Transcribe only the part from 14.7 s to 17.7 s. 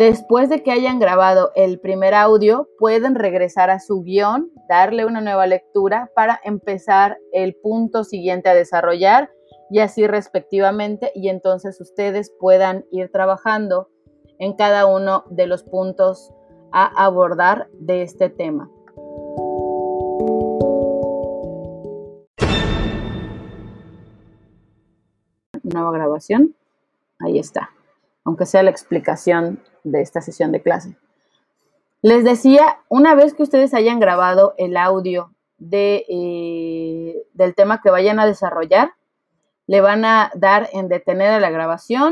uno de los puntos a abordar